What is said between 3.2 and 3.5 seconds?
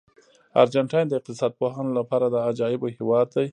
دی.